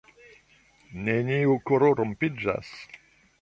neniu 1.09 1.59
koro 1.71 1.93
rompiĝas 2.01 2.73